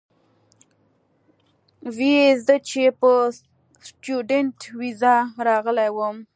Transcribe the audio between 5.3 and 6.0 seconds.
راغلی